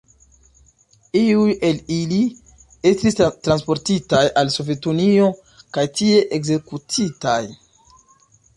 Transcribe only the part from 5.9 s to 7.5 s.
tie ekzekutitaj.